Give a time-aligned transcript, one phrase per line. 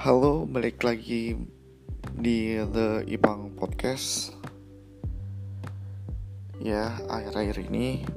[0.00, 1.36] Halo, balik lagi
[2.16, 4.32] di The Ipang Podcast.
[6.56, 8.08] Ya, akhir-akhir ini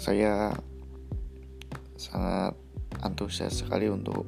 [0.00, 0.56] saya
[2.00, 2.56] sangat
[3.04, 4.24] antusias sekali untuk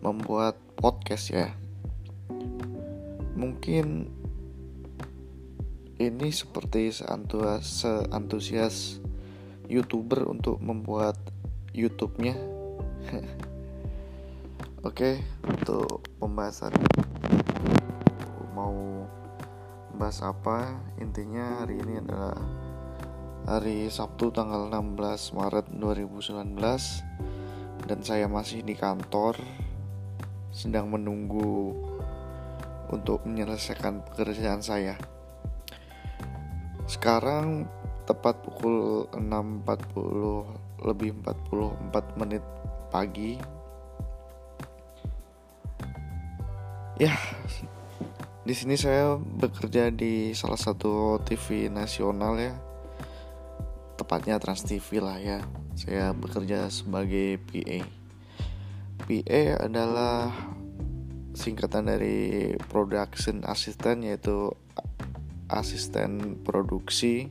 [0.00, 1.52] membuat podcast ya.
[3.36, 4.08] Mungkin
[6.00, 9.04] ini seperti seantusias, seantusias
[9.68, 11.20] youtuber untuk membuat
[11.76, 12.40] YouTube-nya.
[14.84, 16.76] Oke, untuk pembahasan
[18.52, 19.08] mau
[19.96, 20.76] bahas apa?
[21.00, 22.36] Intinya hari ini adalah
[23.48, 26.60] hari Sabtu tanggal 16 Maret 2019
[27.88, 29.40] dan saya masih di kantor
[30.52, 31.72] sedang menunggu
[32.92, 35.00] untuk menyelesaikan pekerjaan saya.
[36.84, 37.64] Sekarang
[38.04, 42.44] tepat pukul 6.40 lebih 44 menit
[42.92, 43.55] pagi
[46.96, 47.12] Ya,
[48.48, 52.56] di sini saya bekerja di salah satu TV nasional ya,
[54.00, 55.44] tepatnya Trans TV lah ya.
[55.76, 57.84] Saya bekerja sebagai PA.
[59.04, 60.32] PA adalah
[61.36, 64.56] singkatan dari production assistant yaitu
[65.52, 67.28] asisten produksi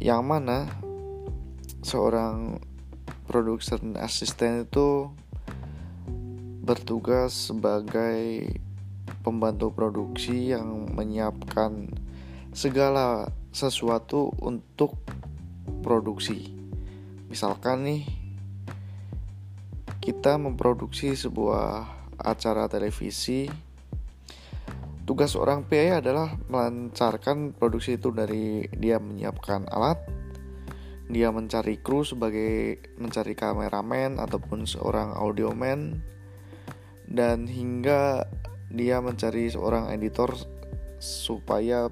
[0.00, 0.72] yang mana
[1.84, 2.64] seorang
[3.28, 5.12] production assistant itu
[6.64, 8.48] bertugas sebagai
[9.20, 11.92] pembantu produksi yang menyiapkan
[12.56, 14.96] segala sesuatu untuk
[15.84, 16.56] produksi.
[17.28, 18.02] Misalkan nih
[20.00, 21.84] kita memproduksi sebuah
[22.16, 23.52] acara televisi
[25.04, 30.00] Tugas orang PA adalah melancarkan produksi itu dari dia menyiapkan alat,
[31.12, 36.00] dia mencari kru sebagai mencari kameramen ataupun seorang audioman,
[37.14, 38.26] dan hingga
[38.74, 40.34] dia mencari seorang editor
[40.98, 41.86] supaya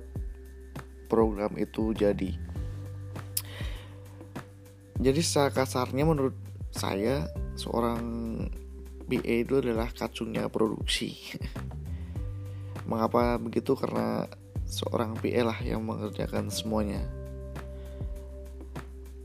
[1.06, 2.34] program itu jadi.
[4.99, 6.34] Jadi secara kasarnya menurut
[6.75, 8.03] saya seorang
[9.06, 11.15] BA itu adalah kacungnya produksi.
[12.91, 13.78] Mengapa begitu?
[13.78, 14.27] Karena
[14.66, 17.03] seorang PA lah yang mengerjakan semuanya.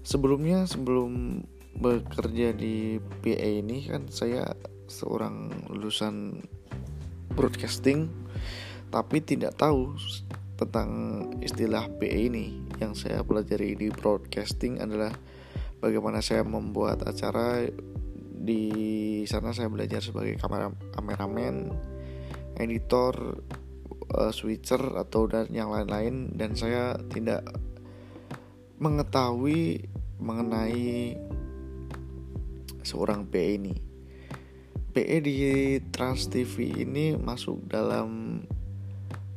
[0.03, 1.43] Sebelumnya sebelum
[1.77, 4.49] bekerja di PA ini kan saya
[4.87, 6.43] seorang lulusan
[7.35, 8.09] broadcasting
[8.87, 9.93] tapi tidak tahu
[10.57, 10.89] tentang
[11.43, 12.65] istilah PA ini.
[12.81, 15.13] Yang saya pelajari di broadcasting adalah
[15.83, 17.67] bagaimana saya membuat acara.
[18.37, 21.67] Di sana saya belajar sebagai kamera kameramen
[22.55, 23.43] editor
[24.15, 26.31] uh, switcher atau dan yang lain-lain.
[26.33, 27.43] Dan saya tidak
[28.79, 31.17] mengetahui mengenai
[32.87, 33.86] seorang PA ini
[34.97, 35.37] PE di
[35.93, 38.41] Trans TV ini masuk dalam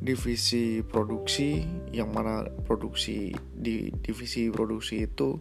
[0.00, 1.60] divisi produksi
[1.92, 5.36] yang mana produksi di divisi produksi itu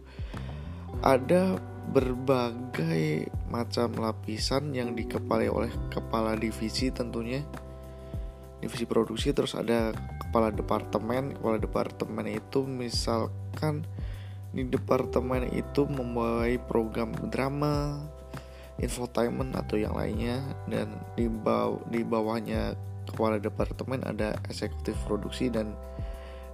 [1.00, 1.56] ada
[1.96, 7.40] berbagai macam lapisan yang dikepalai oleh kepala divisi tentunya.
[8.60, 11.32] Divisi produksi terus ada kepala departemen.
[11.40, 13.88] Kepala departemen itu misalkan
[14.52, 18.04] di departemen itu membawahi program drama
[18.80, 22.74] infotainment atau yang lainnya dan di bawah di bawahnya
[23.06, 25.76] kepala departemen ada eksekutif produksi dan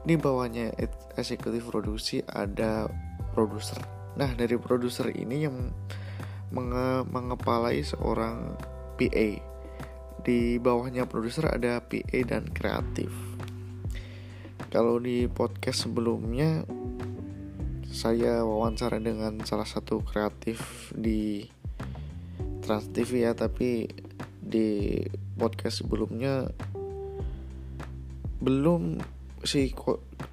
[0.06, 0.70] di bawahnya
[1.18, 2.86] eksekutif produksi ada
[3.34, 3.82] produser.
[4.16, 5.74] Nah, dari produser ini yang
[6.54, 8.54] menge mengepalai seorang
[8.96, 9.28] PA.
[10.22, 13.10] Di bawahnya produser ada PA dan kreatif.
[14.70, 16.66] Kalau di podcast sebelumnya
[17.86, 21.48] saya wawancara dengan salah satu kreatif di
[22.66, 23.86] Trans TV ya tapi
[24.42, 24.98] di
[25.38, 26.50] podcast sebelumnya
[28.42, 28.98] belum
[29.46, 29.70] si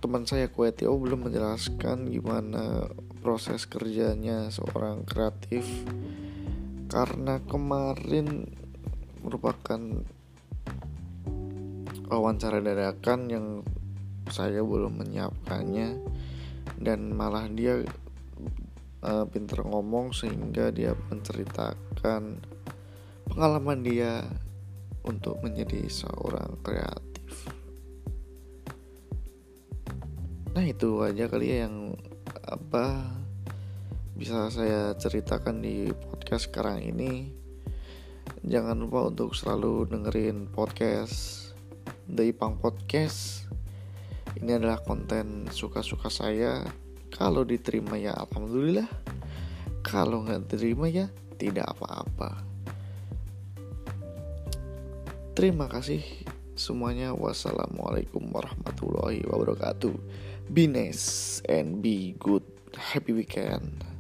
[0.02, 2.90] teman saya Kuetio belum menjelaskan gimana
[3.22, 5.62] proses kerjanya seorang kreatif.
[6.90, 8.50] Karena kemarin
[9.22, 9.80] merupakan
[12.10, 13.46] wawancara dadakan yang
[14.34, 16.02] saya belum menyiapkannya
[16.82, 17.86] dan malah dia
[19.04, 22.40] uh, pinter ngomong sehingga dia menceritakan
[23.28, 24.24] pengalaman dia
[25.04, 27.52] untuk menjadi seorang kreatif.
[30.56, 31.98] Nah itu aja kali ya yang
[32.48, 33.12] apa
[34.14, 37.34] bisa saya ceritakan di podcast sekarang ini.
[38.44, 41.52] Jangan lupa untuk selalu dengerin podcast
[42.08, 43.48] The Ipang Podcast.
[44.40, 46.64] Ini adalah konten suka-suka saya
[47.14, 48.90] kalau diterima ya alhamdulillah
[49.86, 51.06] kalau nggak diterima ya
[51.38, 52.54] tidak apa-apa
[55.34, 56.06] Terima kasih
[56.54, 57.10] semuanya.
[57.18, 59.98] Wassalamualaikum warahmatullahi wabarakatuh.
[60.54, 62.46] Be nice and be good.
[62.78, 63.93] Happy weekend.